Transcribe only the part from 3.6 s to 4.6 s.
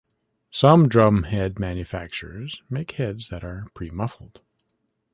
pre-muffled.